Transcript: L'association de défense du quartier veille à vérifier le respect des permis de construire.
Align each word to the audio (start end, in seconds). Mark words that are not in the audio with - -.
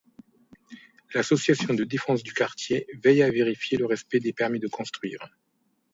L'association 1.13 1.75
de 1.75 1.83
défense 1.83 2.23
du 2.23 2.33
quartier 2.33 2.87
veille 3.03 3.21
à 3.21 3.29
vérifier 3.29 3.77
le 3.77 3.85
respect 3.85 4.19
des 4.19 4.33
permis 4.33 4.59
de 4.59 4.67
construire. 4.67 5.29